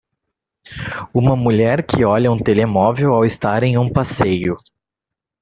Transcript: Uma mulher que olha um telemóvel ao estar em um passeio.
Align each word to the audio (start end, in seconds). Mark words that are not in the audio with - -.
Uma 1.13 1.35
mulher 1.35 1.85
que 1.85 2.03
olha 2.03 2.31
um 2.31 2.35
telemóvel 2.35 3.13
ao 3.13 3.23
estar 3.23 3.61
em 3.61 3.77
um 3.77 3.87
passeio. 3.93 4.57